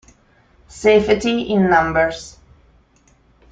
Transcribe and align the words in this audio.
Safety 0.67 1.41
in 1.43 1.69
Numbers 1.69 2.39